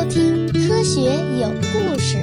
[0.00, 2.16] 收听《科学有故事》。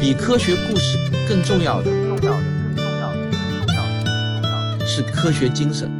[0.00, 0.96] 比科学故事
[1.28, 2.40] 更重要的，重要的，
[2.76, 5.90] 更重要的，更重要的，重要是科学精神。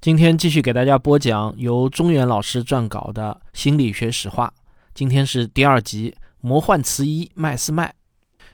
[0.00, 4.54] 今天继续给大家播讲由中原老师撰稿的心理学史话。
[4.94, 7.88] 今天是第二集《魔幻词一麦斯麦》。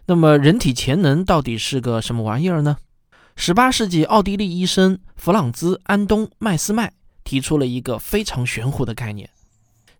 [0.07, 2.79] 那么，人体潜能到底是个什么玩意儿呢？
[3.35, 6.93] 十八世纪，奥地利医生弗朗兹·安东·麦斯麦
[7.25, 9.29] 提出了一个非常玄乎的概念。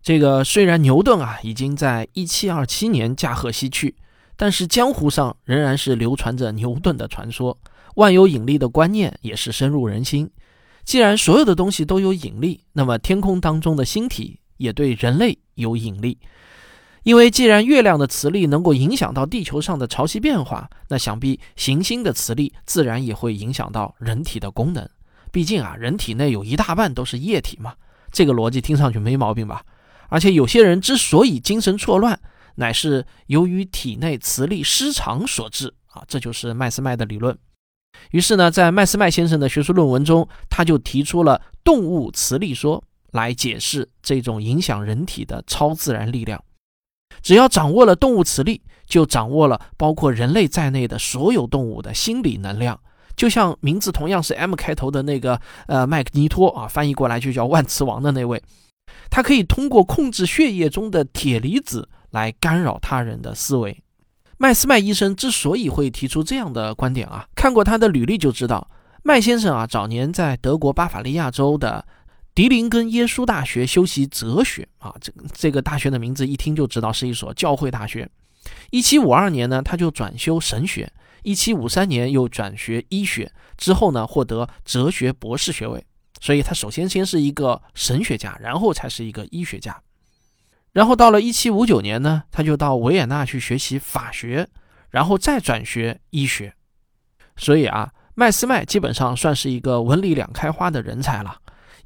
[0.01, 3.95] 这个虽然牛顿啊已经在一七二七年驾鹤西去，
[4.35, 7.57] 但是江湖上仍然是流传着牛顿的传说，
[7.95, 10.29] 万有引力的观念也是深入人心。
[10.83, 16.17] 既然所有的东西都有引力，那么天空当中的星体也对人类有引力。
[17.03, 24.89] 因为既然月亮的磁力能够影响到地球上的潮汐变化，那想必行星的磁力自然也会影响到人体的功能。
[25.31, 27.73] 毕竟啊，人体内有一大半都是液体嘛，
[28.11, 29.63] 这个逻辑听上去没毛病吧？
[30.07, 32.19] 而且有些人之所以精神错乱，
[32.55, 37.37] 乃是由于体内磁力失常所致啊，这就是麦斯麦的理论。
[38.11, 46.43] 于是呢，在麦斯麦先生的学术论文中，他就提出了动物磁力说来解释这种影响人体的超自然力量。
[47.23, 52.79] 只要掌握了动物磁力，就掌握了包括人类在内的所有动物的心理能量。
[53.15, 58.41] 就像名字同样是 M 开头的那个呃麦克尼托啊，翻译过来就叫万磁王的那位，
[59.09, 63.83] 他可以通过控制血液中的铁离子来干扰他人的思维。
[64.37, 68.67] 麦斯麦医生之所以会提出这样的观点啊，看过他的履历就知道，
[69.03, 71.85] 麦先生啊早年在德国巴伐利亚州的。
[72.35, 78.09] 迪林根耶稣大学修习哲学啊，这这个大学的名字一听就知道是一所教会大学。
[78.71, 80.87] 一七五二年呢，他就转修神学；
[81.21, 85.85] 一七五三年又转学医学，之后呢获得哲学博士学位。
[86.19, 89.79] 所以他首先先是一个神学家，然后才是一个医学家。
[90.71, 94.47] 然后到了一七五九年呢，他就到维也纳去学习法学，
[94.89, 96.55] 然后再转学医学。
[97.37, 101.37] 所以啊，麦斯麦基本上算是一个文理两开花的人才了。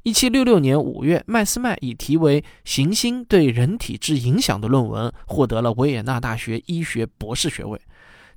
[0.04, 7.78] 一七六六年五月，麦斯麦以题为《行星对人体之影响》的论文获得了维也纳大学医学博士学位。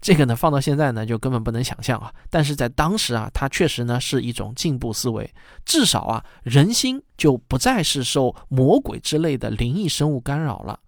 [0.02, 2.12] 这个呢，放到现在呢，就根本不能想象啊。
[2.32, 5.32] 但是在当时啊，它确实呢是一种进步思维。
[5.64, 10.80] 至少啊，人心就不再是受魔鬼之类的灵异生物干扰了。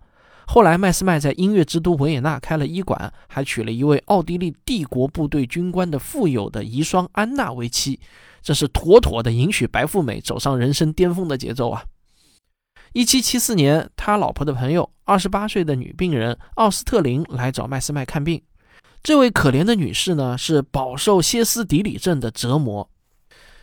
[0.45, 7.99] 后来，麦斯麦在音乐之都维也纳开了医馆，还娶了一位奥地利帝国部队军官的富有的遗孀安娜为妻。
[8.41, 11.85] 这是妥妥的迎娶白富美走上人生巅峰的节奏啊！
[12.91, 18.41] 一七七四年，他老婆的朋友，二十八岁的女病人奥斯特林来找麦斯麦看病。
[19.01, 22.89] 这位可怜的女士呢，是饱受歇斯底里症的折磨，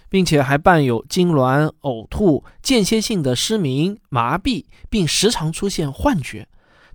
[0.08, 6.48] 并且还伴有痉挛、呕吐、间歇性的失明、麻痹，并时常出现幻觉。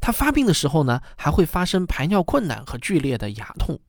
[0.05, 3.79] 他发病的时候呢，还会发生排尿困难和剧烈的牙痛，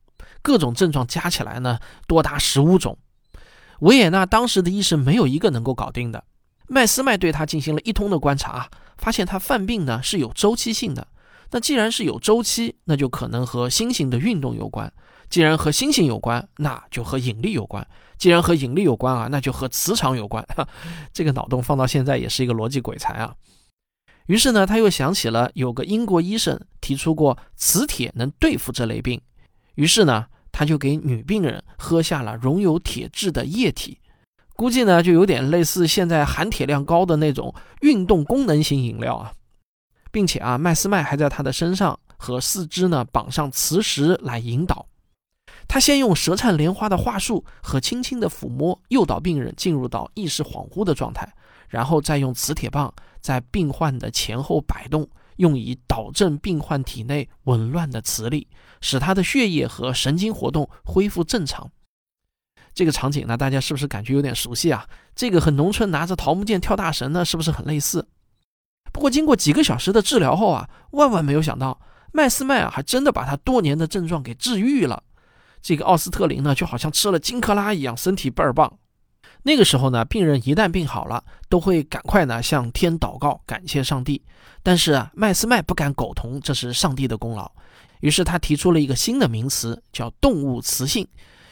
[0.41, 1.79] 各种症状加起来呢，
[2.09, 2.97] 多达十五种。
[3.81, 6.25] 维也纳当时的医生没有一个能够搞定的。
[6.69, 11.07] 麦斯麦对他进行了一通的观察，发现他犯病呢是有周期性的。
[11.51, 14.91] 那既然是有周期，那就可能和星星的运动有关。
[15.29, 17.87] 既然和星星有关，那就和引力有关。
[18.17, 20.43] 既然和引力有关啊，那就和磁场有关。
[21.13, 23.35] 这个脑洞放到现在也是一个逻辑鬼才啊。
[24.27, 29.21] 于是呢，他又想起了有个英国医生提出过磁铁能对付这类病。
[29.75, 30.27] 于是呢。
[30.59, 34.01] 他就给女病人喝下了溶有铁质的液体，
[34.55, 39.33] 估计呢就有点类似现在含铁量高的那种运动功能型饮料啊，
[40.11, 44.87] 并且啊，麦斯麦还在他的身上和四肢呢绑上磁石来引导。
[45.69, 51.31] 他先用舌灿莲花的话术和轻轻的抚摸诱导病人进入到意识恍惚的状态，
[51.69, 55.09] 然后再用磁铁棒在病患的前后摆动。
[55.37, 58.49] 用以导正病患体内紊乱的磁力，
[58.81, 61.71] 使他的血液和神经活动恢复正常。
[62.73, 64.89] 这个场景呢，大家是不是感觉有点熟悉啊？
[65.15, 68.09] 这个和农村拿着桃木剑跳大神呢，是不是很类似？
[68.95, 71.83] 不过经过几个小时的治疗后啊，万万没有想到，
[72.15, 75.03] 麦斯麦啊，还真的把他多年的症状给治愈了。
[75.61, 78.79] 这个奥斯特林呢，就好像吃了金克拉一样，身体倍儿棒。
[79.47, 84.21] 那个时候呢，病人一旦病好了，都会赶快呢向天祷告，感谢上帝。
[84.65, 87.49] 但是啊，麦斯麦不敢苟同这是上帝的功劳，
[88.01, 91.07] 于是他提出了一个新的名词，叫动物磁性，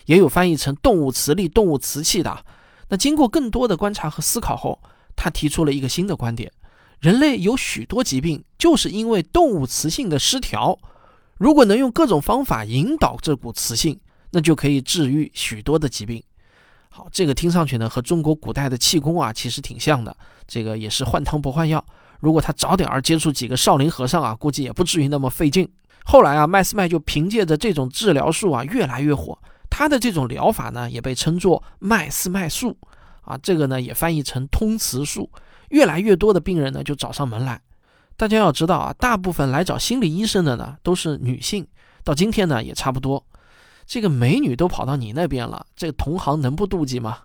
[0.07, 2.45] 也有翻译成动物磁力、动物磁气的。
[2.89, 4.83] 那经过更多的观察和思考后，
[5.15, 6.51] 他提出了一个新的观点：
[6.99, 10.77] 人类有许多疾病，就是因为动物磁性的失调。
[11.39, 14.01] 如果能用各种方法引导这股磁性，
[14.33, 16.21] 那就可以治愈许多的疾病。
[16.97, 21.85] 好，这个听上去呢和中国古代的气功啊其实挺像的，这个也是换汤不换药。
[22.21, 25.69] 如果他早点儿接触几个少林和尚啊，估计也不至于那么费劲。
[26.05, 29.37] 后来啊，麦斯麦就凭借着这种治疗术啊越来越火，
[29.69, 32.79] 他的这种疗法呢也被称作麦斯麦术
[33.23, 35.29] 啊，这个呢也翻译成通雌术。
[35.71, 37.61] 越来越多的病人呢就找上门来。
[38.17, 41.67] 大家要知道啊，大部分来找心理医生的呢都是女性，
[42.05, 43.27] 到今天呢也差不多。
[43.87, 47.19] 这个美女都跑到你那边了，这个同行能不妒忌吗？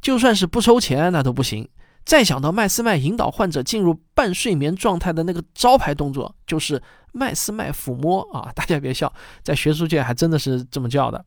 [0.00, 1.68] 就算是不收钱那都不行。
[2.04, 6.80] 再想到麦斯麦引导患者进入半睡眠状态的那个招牌动作，就是
[7.12, 8.52] 麦斯麦抚摸啊！
[8.54, 9.12] 大家别笑，
[9.42, 11.24] 在学术界还真的是这么叫的。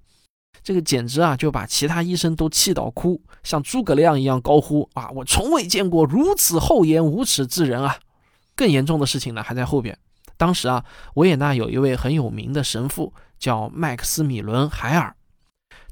[0.64, 5.10] 这个简直啊，就把其他医生都气到哭，像诸葛亮一样高呼啊！
[5.10, 7.98] 我从未见过如此厚颜无耻之人啊！
[8.56, 9.98] 更严重的事情呢，还在后边。
[10.38, 15.16] 当时啊，维也纳有一位很有名的神父，叫麦克斯米伦·海尔，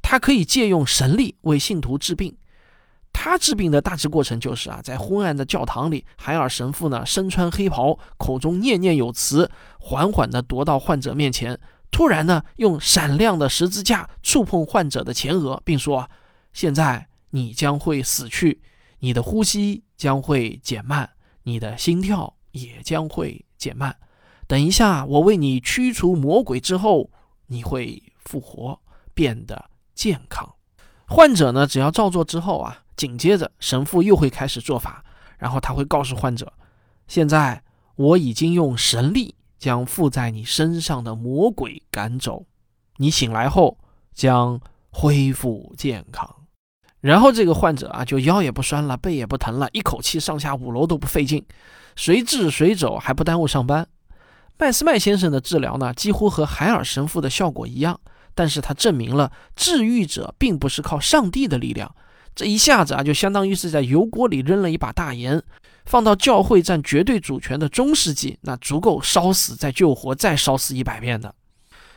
[0.02, 2.38] 他可以借用神力为信徒治病。
[3.14, 9.50] 他治病的大致过程就是啊，在昏暗的教堂里，海尔神父呢身穿黑袍，口中念念有词，
[9.80, 11.60] 缓缓地踱到患者面前。
[11.90, 16.08] 突然呢，用闪亮的十字架触碰患者的前额，并说
[16.54, 18.62] ：“现在你将会死去，
[19.00, 21.10] 你的呼吸将会减慢，
[21.44, 23.96] 你的心跳也将会减慢。
[24.48, 27.10] 等一下，我为你驱除魔鬼之后，
[27.48, 28.80] 你会复活，
[29.14, 30.48] 变得健康。”
[31.08, 35.04] 患者呢，只要照做之后啊，紧接着神父又会开始做法，
[35.38, 36.54] 然后他会告诉患者
[37.08, 37.64] ：“现在
[37.96, 42.46] 我已经用神力。”将附在你身上的魔鬼赶走，
[42.98, 43.76] 你醒来后
[44.14, 44.62] 将
[44.92, 46.32] 恢复健康。
[47.00, 51.44] 然后这个患者啊，就腰也不酸了，背也不疼了，一口气上下五楼都不费劲，
[51.96, 53.88] 随治随走，还不耽误上班。
[54.60, 58.00] 麦斯麦先生的治疗呢，几乎和海尔神父的效果一样，
[58.34, 61.94] 但是他证明了治愈者并不是靠上帝的力量。
[62.36, 65.42] 这一下子啊，就相当于是在油锅里扔了一把大盐。
[65.86, 71.34] 放到教会占绝对主权的中世纪，那足够烧死再救活，再烧死一百遍的。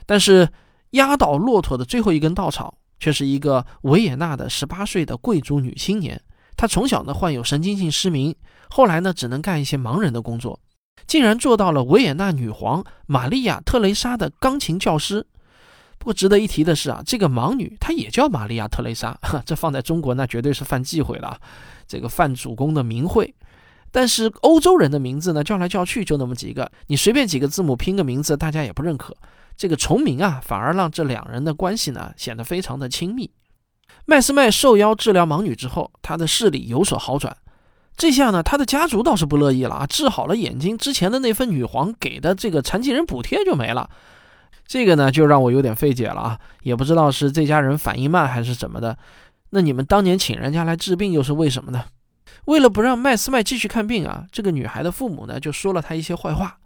[0.07, 0.49] 但是
[0.91, 6.23] 压倒骆驼的最后一根稻草，却是一个维也纳的十八岁的贵族女青年。
[6.57, 8.33] 她从小呢患有神经性失明，
[8.69, 10.61] 后来呢只能干一些盲人的工作，
[11.07, 15.27] 竟然做到了维也纳女皇玛利亚特蕾莎的钢琴教师。
[15.99, 21.39] 不过值得一提的是啊，这个盲女她也叫玛利亚特蕾莎， 这放在中国那绝对是犯忌讳了，
[21.87, 23.35] 这个犯主公的名讳。
[23.93, 29.17] 但是欧洲人的名字呢，叫来叫去就那么几个，你随便几个字母拼个名字，大家也不认可。
[29.57, 33.31] 这个重名啊，反而让这两人的关系呢显得非常的亲密。
[34.07, 37.37] 麦斯麦受邀治疗盲女之后，他的视力有所好转。
[38.01, 43.91] 这下呢，他的家族倒是不乐意了啊，治好了眼睛，之前的那份女皇给的这个残疾人补贴就没了。
[44.67, 48.97] 这个呢，就让我有点费解了啊，也不知道是这家人反应慢还是怎么的。
[49.51, 51.85] 那你们当年请人家来治病又是为什么呢？
[52.47, 56.57] 为了不让麦斯麦继续看病啊，这个女孩的父母呢就说了她一些坏话，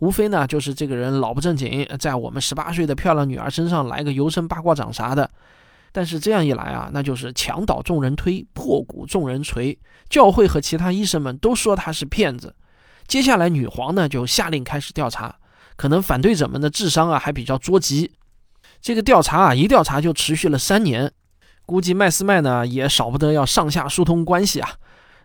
[0.00, 5.30] 无非呢就是这个人老不正经，在我们十八岁的漂亮女儿身上来个油生八卦掌啥的。
[5.96, 9.78] 但是这样一来啊，那就是墙倒众人推，破鼓众人锤，
[10.10, 12.54] 教会和其他医生们都说他是骗子。
[13.06, 15.36] 接下来女皇呢就下令开始调查，
[15.74, 18.12] 可能反对者们的智商啊还比较捉急。
[18.82, 21.10] 这个调查啊一调查就持续了三年，
[21.64, 24.74] 估计麦斯麦呢也少不得要上下疏通关系啊。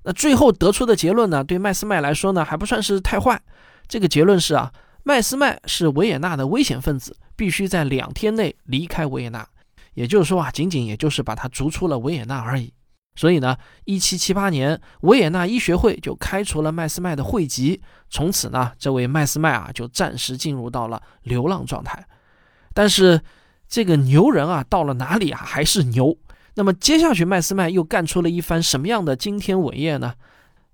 [0.03, 1.43] 那最后得出的结论呢？
[1.43, 3.41] 对麦斯麦来说呢，还不算是太坏。
[3.89, 4.71] 这个结论是啊，
[5.03, 9.45] 麦斯麦是维也纳的危险分子，必须在两天内离开维也纳。
[9.93, 12.73] 也就是说啊，仅仅也就是把他逐出了维也纳而已。
[13.15, 22.05] 所以呢，一七七八年，维也纳医学会就开除了麦斯麦的会籍，从此呢，这位麦斯麦啊就暂时进入到了流浪状态。
[22.73, 23.21] 但是
[23.67, 26.17] 这个牛人啊，到了哪里啊，还是牛。
[26.53, 30.13] 那么接下去，麦斯麦又干出了一番什么样的惊天伟业呢？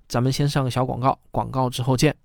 [0.07, 2.15] 咱们先上个小广告，广告之后见。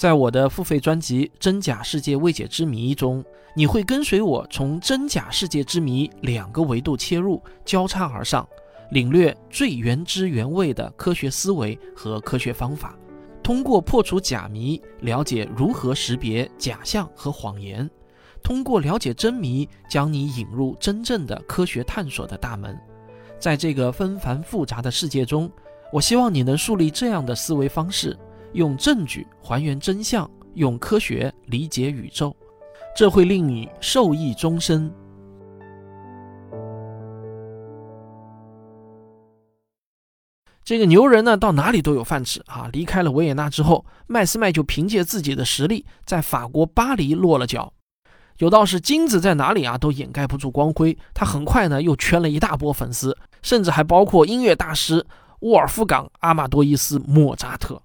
[0.00, 3.22] 在我的付费专辑《真假世界未解之谜》中，
[3.54, 8.48] 你会跟随我从真假世界之谜两个维度切入，交叉而上，
[8.92, 12.96] 领略最原汁原味的科学思维和科学方法，
[13.42, 17.86] 通过破除假谜，了解如何识别假象和谎言。
[18.42, 22.74] 通过了解真谜，将你引入真正的科学探索的大门。
[23.38, 25.52] 在这个纷繁复杂的世界中，
[25.92, 28.18] 我希望你能树立这样的思维方式：
[28.52, 32.34] 用证据还原真相，用科学理解宇宙。
[32.96, 34.92] 这会令你受益终身。
[40.64, 42.68] 这个牛人呢，到哪里都有饭吃啊！
[42.72, 47.72] 离开了维也纳之后，麦斯麦就凭借自己的实力，在法国巴黎落了脚。
[48.38, 50.96] 有道是金子在哪里啊，都掩盖不住光辉。
[51.12, 55.04] 他很快呢，又圈了一大波粉丝，甚至还包括音乐大师
[55.40, 57.82] 沃尔夫冈·阿马多伊斯·莫扎特。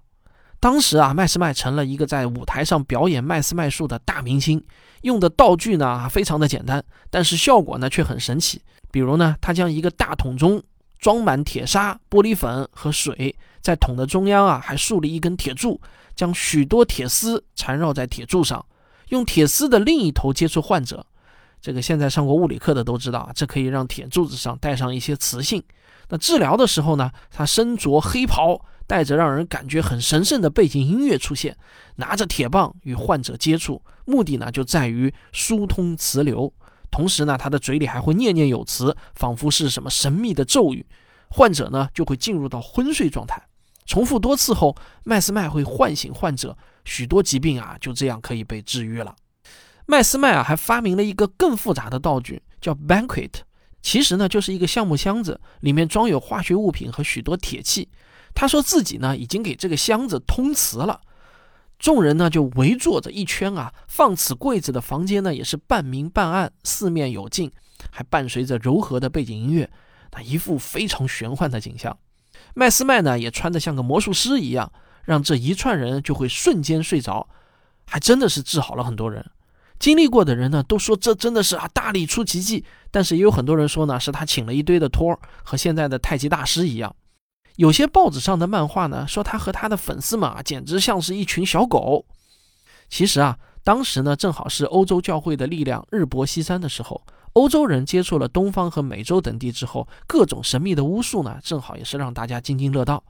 [0.66, 4.60] 当时啊，麦斯麦成了一个在舞台上表演麦斯麦术的大明星，
[5.02, 8.60] 用的道具呢非常的简单，但是效果呢却很神奇。
[8.90, 10.60] 比如呢，他将一个大桶中
[10.98, 15.80] 装满铁砂、玻璃粉和水，在桶的中央啊还竖了一根铁柱，
[16.16, 18.66] 将许多铁丝缠绕在铁柱上。
[19.10, 21.06] 用铁丝的另一头接触患者，
[21.62, 25.62] 这个现在上过物理课的都知道啊，这可以让铁柱子上带上一些磁性。
[26.08, 31.56] 那治疗的时候呢，他身着黑袍，带着让人感觉很神圣的背景音乐出现，
[31.96, 36.52] 拿着铁棒与患者接触，目的呢就在于疏通磁流。
[36.90, 40.86] 同时呢，他的嘴里还会念念有词，仿佛是什么神秘的咒语，
[41.28, 43.42] 患者呢就会进入到昏睡状态。
[43.84, 46.56] 重复多次后，麦斯麦会唤醒患者。
[46.84, 49.14] 许多疾病啊，就这样可以被治愈了。
[49.86, 53.30] 麦斯麦啊，还发明了一个更复杂的道具，叫 banquet。
[53.82, 57.88] 其实呢，就是一个橡木箱子，里面装有化学物品和许多铁器。
[58.34, 61.00] 他说自己呢，已经给这个箱子通磁了。
[61.78, 63.72] 众人呢，就围坐着一圈啊。
[63.86, 67.50] 放此柜子的房间呢，也是半明半暗，四面有镜，
[67.90, 69.70] 还伴随着柔和的背景音乐，
[70.12, 71.96] 那一副非常玄幻的景象。
[72.54, 74.72] 麦斯麦呢，也穿得像个魔术师一样。
[75.04, 77.28] 让这一串人就会瞬间睡着，
[77.86, 79.24] 还真的是治好了很多人。
[79.78, 82.64] 经历过的人呢，都说这真的是啊大力出奇迹。
[82.90, 86.94] 但是也有很多人说呢，是他请了一堆的托儿，和现在的太极大师一样。
[87.56, 92.04] 有些报纸上的漫画呢，说他和他的粉丝们啊，简直像是一群小狗。
[92.88, 97.02] 其实啊，当时呢，正好是欧洲教会的力量日薄西山的时候，
[97.32, 103.02] 欧洲人接触了东方和美洲等地之后，各种神秘的巫术呢，正好也是让大家津津乐道。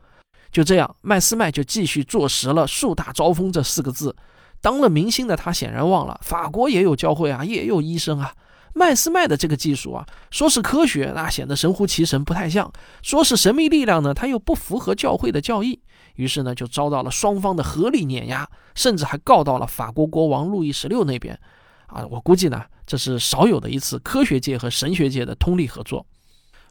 [0.51, 4.17] 就这样，麦斯麦就继续坐实了“树大招风”这四个字。
[4.61, 8.33] 当了明星的他显然忘了，法国也有教会啊，也有医生啊。
[8.75, 12.71] 麦斯麦的这个技术啊，说是科学，那显得神乎其神，不太像；
[13.03, 15.81] 说是神秘力量呢，他又不符合教会的教义。
[16.17, 21.39] 于是呢，就遭到了双方的合力碾压，甚至还告到了法国国王路易十六那边。
[21.87, 26.05] 啊，我估计呢，这是少有的一次科学界和神学界的通力合作。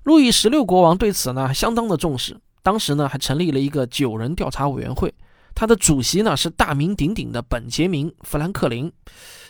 [0.03, 2.37] 路易十六国王对此呢，相当的重视。
[2.61, 5.11] 当时呢，还成立了一个九人调查委员会，
[5.55, 8.91] 他的主席呢是大名鼎鼎的本杰明·富兰克林，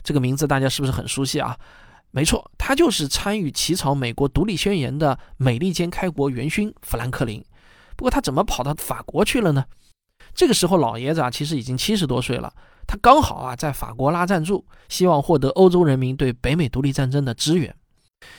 [0.04, 1.58] 这个名字大家是不是很熟悉啊？
[2.12, 7.44] 没错，他就是参与起草美国独立宣言的美利坚开国元勋富兰克林。
[7.98, 9.66] 不过他怎么跑到法国去了呢？
[10.34, 12.54] 这个时候老爷子啊，其实已经七十多岁了，
[12.88, 17.76] 他刚好啊在法国拉赞助，希望获得欧洲人民对北美独立战争的支援。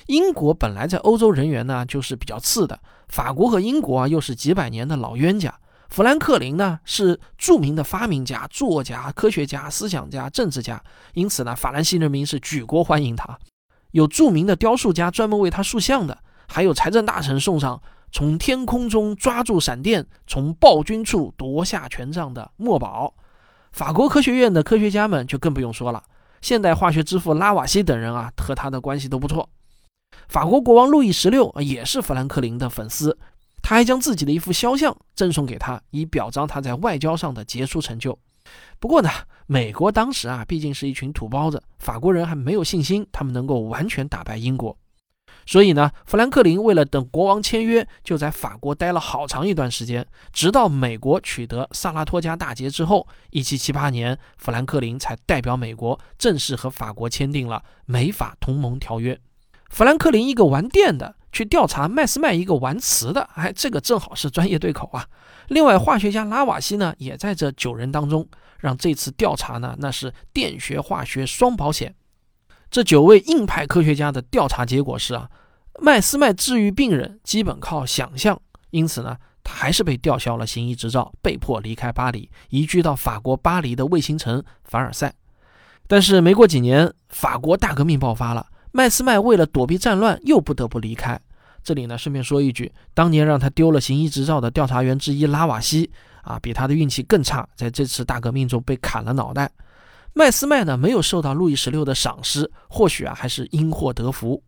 [0.06, 5.58] 英国本来在欧洲人员呢就是比较次的，法国和英国啊又是几百年的老冤家。
[5.88, 10.82] 富兰克林呢是著名的发明家、作家、科学家、思想家、政治家，
[11.14, 13.38] 因此呢法兰西人民是举国欢迎他。
[13.92, 17.80] 有著名的雕塑家专门为他塑像的，还有财政大臣送上
[18.12, 23.14] 从天空中抓住闪电、从暴君处夺下权杖的墨宝。
[23.72, 26.02] 法国科学院的科学家们就更不用说了，
[26.42, 29.48] 现代化学之父拉瓦锡等人啊和他的关系都不错。
[30.28, 33.16] 法国国王路易十六也是富兰克林的粉丝，
[33.68, 38.16] 他还将自己的一幅肖像赠送给他，以表彰他在外交上的杰出成就。
[38.78, 39.10] 不过呢，
[39.48, 44.78] 美国当时啊毕竟是一群土包子，法国人还没有信心他们能够完全打败英国，
[45.46, 59.18] 所以呢，富兰克林为了等国王签约，就在法国待了好长一段时间，直到美国取得萨拉托加大捷之后一七七八年，富兰克林才代表美国正式和法国签订了美法同盟条约。
[59.70, 65.06] 富兰克林一个玩电的去调查麦斯麦一个玩磁的，哎，这个正好是专业对口啊。
[65.48, 68.26] 另外，化学家拉瓦锡呢也在这九人当中，
[68.58, 71.94] 让这次调查呢那是电学化学双保险。
[72.70, 75.28] 这九位硬派科学家的调查结果是啊，
[75.82, 78.40] 麦斯麦治愈病人基本靠想象，
[78.70, 85.12] 因此呢，他还是被吊销了行医执照，被迫离开巴黎，移居到法国巴黎的卫星城凡尔赛。
[85.86, 88.46] 但是没过几年，法国大革命爆发了。
[88.72, 91.18] 麦斯麦为了躲避战乱，又不得不离开。
[91.66, 95.90] 这里呢，顺便说一句，当年让他丢了行医执照的调查员之一拉瓦锡
[96.22, 99.50] 啊，比他的运气更差，在这次大革命中被砍了脑袋。
[100.14, 104.40] 麦斯麦呢，没有受到路易十六的赏识，或许啊，还是因祸得福。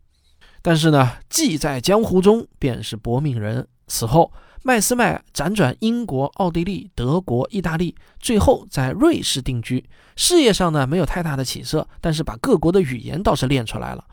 [0.63, 3.67] 但是呢，既在江湖中，便是搏命人。
[3.89, 4.33] 此后，
[4.63, 9.85] 麦斯麦辗转英国、奥地利、德国、意大利，最后在瑞士定居。
[10.15, 14.05] 事业上呢，没有太大的起色，但是把各国的语言倒是练出来了。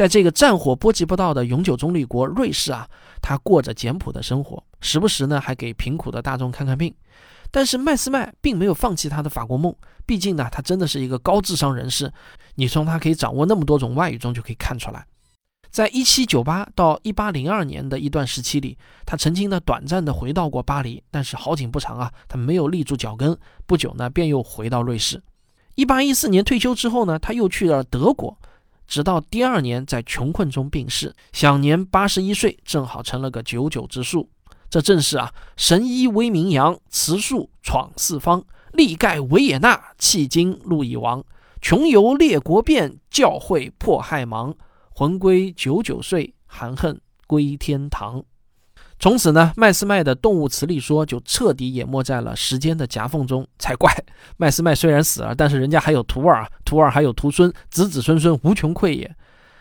[0.00, 2.88] 在这个战火波及不到的永久中立国瑞士啊，
[3.20, 6.94] 他过着简朴的生活，时不时呢还给贫苦的大众看看病。
[7.50, 9.76] 但是麦斯麦并没有放弃他的法国梦，
[10.06, 12.10] 毕竟呢，他真的是一个高智商人士。
[12.54, 15.04] 你从他可以掌握那么多种外语中就可以看出来。
[15.68, 25.22] 在一七九八到一八零二年的一段时期里，他曾经呢短暂的回到过巴黎，但是好景不长啊，他没有立住脚跟，不久呢便又回到瑞士。
[25.74, 28.38] 一八一四年退休之后呢，他又去了德国，
[28.90, 34.28] 直到第二年在穷困中病逝，享年八十一岁，正好成了个九九之数。
[34.68, 41.24] 这正是啊，神医威名扬，慈术闯四方，力盖维也纳，迄今路已亡。
[41.62, 44.56] 穷游列国变，教会迫害忙。
[44.92, 48.24] 魂归九九岁，含恨归天堂。
[49.00, 53.46] 从此呢，麦斯麦的动物磁力说就彻底淹没在了时间的夹缝中。
[53.58, 53.90] 才怪！
[54.36, 59.10] 麦斯麦虽然死了，但是人家还有徒儿啊， 徒儿还有徒孙，子子孙孙无穷匮也。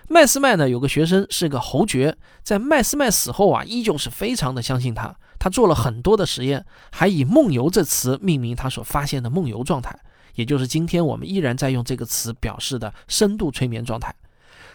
[0.10, 5.16] 麦斯麦呢，有个学生是个侯爵，在麦斯麦死后啊，依旧是非常的相信他。
[5.40, 9.98] 他做了很多的实验，还以“梦游”这词命名他所发现的梦游状态，
[10.36, 14.14] 也就是今天我们依然在用这个词表示的深度催眠状态。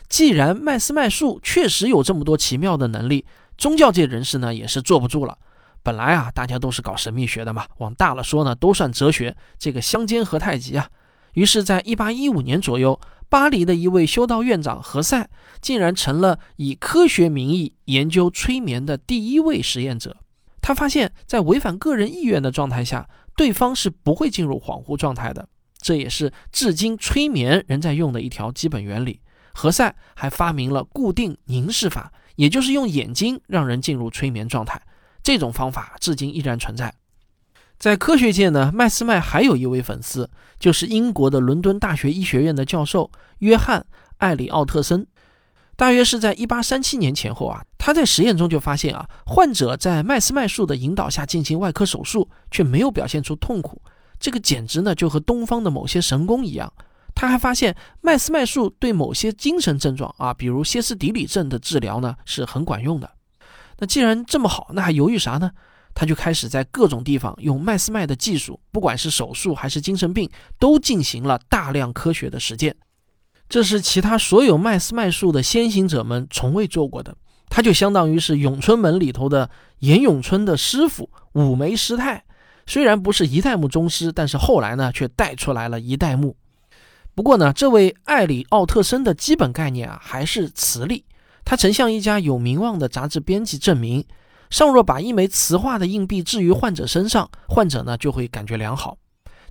[0.08, 5.38] 既然麦斯麦术确实有这么多奇妙的能力，宗教界人士呢也是坐不住了。
[5.82, 10.88] 本来啊，大家都是搞神秘学的嘛，往大了说呢，都算哲学，这个相煎何太急啊。
[11.34, 13.00] 于是，在一八一五年左右。
[13.30, 15.28] 巴黎的一位修道院长何塞
[15.60, 20.16] 竟然成了以科学名义研究催眠的第一位实验者。
[20.60, 25.48] 他发现，在违反个人意愿的状态下，对方是不会进入恍惚状态的。
[25.78, 29.20] 这也是至今催眠仍在用的一条基本原理。
[29.52, 34.80] 何塞还发明了固定凝视法，也就是用眼睛让人进入催眠状态。
[35.22, 36.94] 这种方法至今依然存在。
[37.78, 43.80] 在科学界呢，麦斯麦还有一位粉丝，就是英国的伦敦大学医学院的教授约翰·
[44.18, 45.06] 艾里奥特森。
[45.76, 53.82] 大约是在一八三七年前后啊，他在实验中就发现啊，患者在麦斯麦术的引导下进行外科手术，却没有表现出痛苦。
[54.20, 56.72] 这个简直呢就和东方的某些神功一样。
[57.14, 63.10] 他还发现麦斯麦术对某些精神症状啊，比如歇斯底里症的治疗呢是很管用的。
[63.78, 65.50] 那既然这么好，那还犹豫啥呢？
[65.94, 72.74] 他就开始在各种地方用麦斯麦的技术，不管是手术还是精神病，都进行了大量科学的实践。
[73.48, 77.16] 这是其他所有麦斯麦术的先行者们从未做过的。
[77.48, 79.48] 他就相当于是咏春门里头的
[79.78, 82.24] 严咏春的师傅五梅师太，
[82.66, 86.36] 虽然不是一代目宗师，但是后来呢却带出来了一代目。
[87.14, 91.04] 不过呢，这位艾里奥特森的基本概念啊还是磁力。
[91.44, 94.04] 他曾向一家有名望的杂志编辑证明。
[94.50, 98.96] 尚若把一枚磁化的硬币置于患者身上，患者呢就会感觉良好。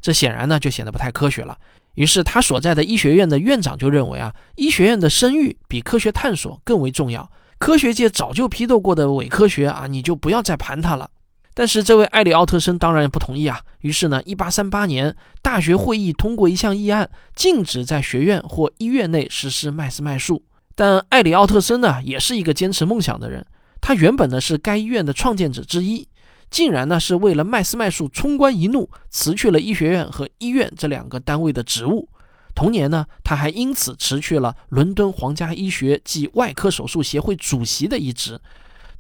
[0.02, 1.58] 这显然呢就显得不太科学了。
[1.96, 7.30] 于是他所在的医学院的院长就认为啊，医学院的声誉比科学探索更为重要。
[7.58, 11.10] 科学界早就批斗过的伪科学啊，你就不要再盘它了。
[11.54, 13.62] 但是这位艾里奥特森当然不同意啊。
[13.82, 20.44] 于是呢，一八三八年大学会议通过一项议案，禁止在学院或医院内实施麦斯麦术。
[20.76, 23.46] 但艾里奥特森呢，也是一个坚持梦想的人。
[23.80, 26.08] 他原本呢是该医院的创建者之一，
[26.50, 32.10] 竟然呢是为了麦斯麦术冲冠一怒，辞去了医学院和医院这两个单位的职务。
[32.56, 38.40] 同年呢，他还因此辞去了伦敦皇家医学及外科手术协会主席的一职。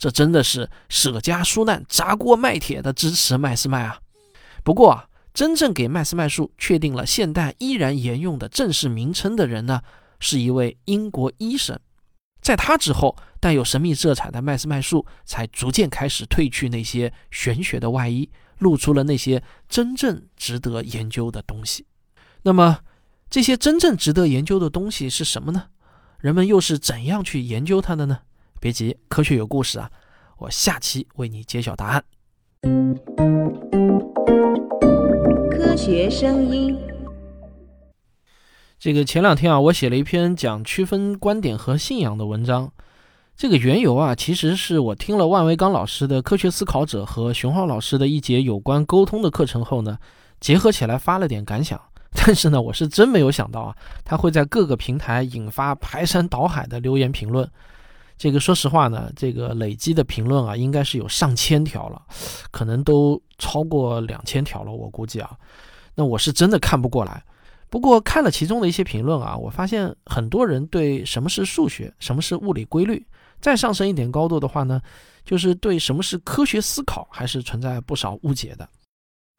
[0.03, 4.01] 这真的是舍家纾难、砸锅卖铁的支持麦斯麦啊！
[4.61, 9.81] 不过啊，真正给麦斯麦术确定了现代依然沿用的正式名称的人呢，
[10.19, 11.79] 是一位英国医生。
[12.41, 21.85] 在他之后，带有神秘色彩的麦斯麦术才逐渐开始褪去那些玄学的外衣，露出了那些真正值得研究的东西。
[22.41, 22.79] 那么，
[23.29, 25.67] 这些真正值得研究的东西是什么呢？
[26.19, 28.19] 人们又是怎样去研究它的呢？
[28.63, 29.91] 别急，科学有故事啊！
[30.37, 32.01] 我下期为你揭晓答案。
[35.51, 36.79] 科学声音。
[38.79, 42.71] 这个前两天啊，我写了一篇讲区分观点和信仰的文章。
[43.35, 49.97] 这个缘由啊，其实是我听了万维刚老师的《科学思考者》和熊浩老师的一节有关沟通的课程后呢，
[50.39, 51.77] 结合起来发了点感想。
[52.13, 57.45] 但是呢，我是真没有想到啊，他会在各个平台引发排山倒海的留言评论。
[58.23, 62.01] 这个说实话呢，这个累积的评论啊，应该是有上千条了，
[62.51, 65.29] 可能都超过两千条了，我估计啊。
[65.93, 67.21] 那我是真的看不过来。
[67.69, 73.05] 不过看了其中的一些评论啊，我发现很多人对什么是数学、什么是物理规律，
[73.41, 74.81] 再上升一点高度的话呢，
[75.25, 78.65] 就是对什么是科学思考，还是存在不少误解的。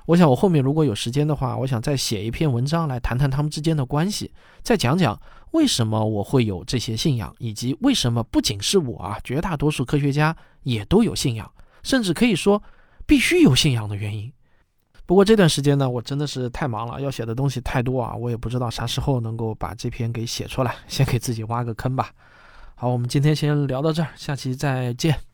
[0.07, 4.31] 我想我后面如果有时间的话，我想再写一篇文章来谈谈他们之间的关系，
[4.63, 5.19] 再讲讲
[5.53, 11.51] 为什么我会有这些信仰，以及为什么不仅是我啊，绝大多数科学家也都有信仰，
[11.83, 12.63] 甚至可以说
[13.07, 14.31] 必须有信仰的原因。
[15.07, 22.11] 不过这段时间呢，我真的是太忙了，要写的东西太多啊，我也不知道啥时候能够把这篇给写出来，先给自己挖个坑吧。
[22.75, 25.34] 好，我们今天先聊到这儿，下期再见。